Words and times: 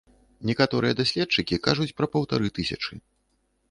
Некаторыя 0.49 0.97
даследчыкі 1.01 1.61
кажуць 1.69 1.89
пра 2.01 2.11
паўтары 2.17 2.47
тысячы. 2.61 2.93